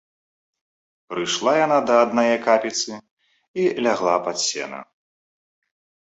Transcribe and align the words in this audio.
Прыйшла 1.09 1.51
яна 1.65 1.75
да 1.89 1.95
аднае 2.05 2.35
капіцы 2.47 2.95
і 3.65 3.67
лягла 3.89 4.15
пад 4.29 4.37
сена. 4.47 4.79